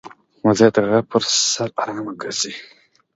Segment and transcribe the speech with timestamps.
[0.45, 2.53] وزې د غره پر سر آرامه ګرځي